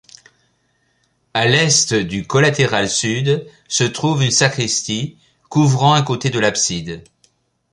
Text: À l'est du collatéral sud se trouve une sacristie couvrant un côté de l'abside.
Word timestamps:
À 1.35 1.45
l'est 1.45 1.93
du 1.93 2.25
collatéral 2.25 2.89
sud 2.89 3.45
se 3.67 3.83
trouve 3.83 4.23
une 4.23 4.31
sacristie 4.31 5.15
couvrant 5.47 5.93
un 5.93 6.01
côté 6.01 6.31
de 6.31 6.39
l'abside. 6.39 7.03